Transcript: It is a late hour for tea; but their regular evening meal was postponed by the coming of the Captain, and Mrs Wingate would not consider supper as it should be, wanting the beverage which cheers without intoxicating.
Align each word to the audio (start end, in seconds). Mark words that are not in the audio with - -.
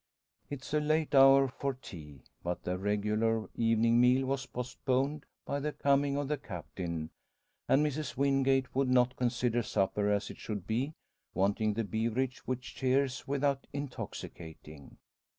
It 0.49 0.63
is 0.65 0.73
a 0.73 0.79
late 0.79 1.13
hour 1.13 1.47
for 1.47 1.75
tea; 1.75 2.23
but 2.41 2.63
their 2.63 2.79
regular 2.79 3.47
evening 3.53 4.01
meal 4.01 4.25
was 4.25 4.47
postponed 4.47 5.27
by 5.45 5.59
the 5.59 5.73
coming 5.73 6.17
of 6.17 6.27
the 6.27 6.37
Captain, 6.39 7.11
and 7.69 7.85
Mrs 7.85 8.17
Wingate 8.17 8.73
would 8.73 8.89
not 8.89 9.15
consider 9.15 9.61
supper 9.61 10.09
as 10.11 10.31
it 10.31 10.39
should 10.39 10.65
be, 10.65 10.95
wanting 11.35 11.73
the 11.75 11.83
beverage 11.83 12.39
which 12.47 12.73
cheers 12.73 13.27
without 13.27 13.67
intoxicating. 13.73 14.97